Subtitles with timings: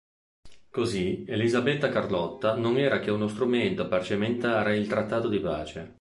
[0.71, 5.89] Così, Elisabetta Carlotta non era che uno strumento per cementare il trattato di pace.